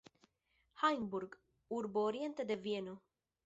Hajnburg, 0.83 1.37
urbo 1.79 2.07
oriente 2.09 2.43
de 2.53 2.61
Vieno. 2.65 3.01